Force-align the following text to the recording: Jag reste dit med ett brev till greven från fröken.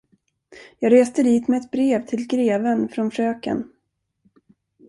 Jag 0.79 0.91
reste 0.91 1.23
dit 1.23 1.47
med 1.47 1.61
ett 1.61 1.71
brev 1.71 2.05
till 2.05 2.27
greven 2.27 2.89
från 2.89 3.11
fröken. 3.11 3.71